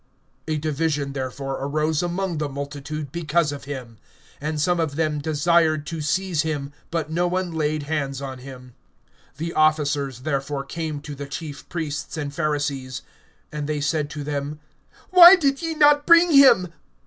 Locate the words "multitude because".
2.49-3.51